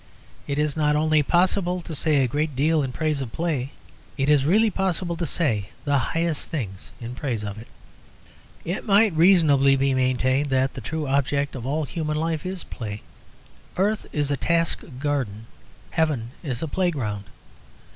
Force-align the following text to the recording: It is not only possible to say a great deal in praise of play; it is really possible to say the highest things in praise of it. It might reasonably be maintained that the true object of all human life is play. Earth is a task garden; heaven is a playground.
It 0.47 0.57
is 0.57 0.75
not 0.75 0.95
only 0.95 1.21
possible 1.21 1.79
to 1.83 1.93
say 1.95 2.23
a 2.23 2.27
great 2.27 2.55
deal 2.55 2.81
in 2.81 2.91
praise 2.91 3.21
of 3.21 3.31
play; 3.31 3.69
it 4.17 4.29
is 4.29 4.45
really 4.45 4.71
possible 4.71 5.15
to 5.15 5.27
say 5.27 5.69
the 5.85 5.99
highest 5.99 6.49
things 6.49 6.89
in 6.99 7.13
praise 7.13 7.43
of 7.43 7.59
it. 7.59 7.67
It 8.65 8.87
might 8.87 9.13
reasonably 9.13 9.75
be 9.75 9.93
maintained 9.93 10.49
that 10.49 10.73
the 10.73 10.81
true 10.81 11.05
object 11.07 11.53
of 11.53 11.67
all 11.67 11.83
human 11.83 12.17
life 12.17 12.47
is 12.47 12.63
play. 12.63 13.03
Earth 13.77 14.07
is 14.11 14.31
a 14.31 14.37
task 14.37 14.79
garden; 14.99 15.45
heaven 15.91 16.31
is 16.41 16.63
a 16.63 16.67
playground. 16.67 17.25